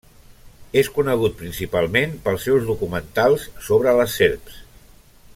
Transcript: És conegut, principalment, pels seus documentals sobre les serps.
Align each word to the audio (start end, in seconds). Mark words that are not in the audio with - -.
És 0.81 0.87
conegut, 0.95 1.35
principalment, 1.41 2.15
pels 2.23 2.47
seus 2.49 2.65
documentals 2.71 3.45
sobre 3.69 3.93
les 4.01 4.17
serps. 4.23 4.57